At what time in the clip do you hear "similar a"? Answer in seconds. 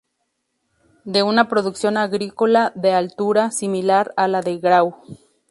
3.51-4.27